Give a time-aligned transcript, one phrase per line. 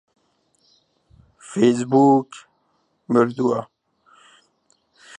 [1.49, 2.31] فەیسبووک
[3.11, 3.59] مردووە.